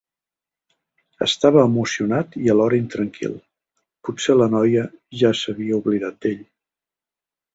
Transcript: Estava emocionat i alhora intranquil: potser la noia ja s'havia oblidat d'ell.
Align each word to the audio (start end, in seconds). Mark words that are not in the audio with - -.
Estava 1.25 1.65
emocionat 1.71 2.37
i 2.45 2.49
alhora 2.53 2.79
intranquil: 2.85 3.35
potser 4.09 4.35
la 4.39 4.47
noia 4.55 4.85
ja 5.23 5.31
s'havia 5.43 5.77
oblidat 5.83 6.19
d'ell. 6.27 6.43